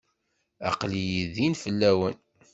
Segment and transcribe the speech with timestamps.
[0.69, 2.17] Aql-iyi din fell-awen.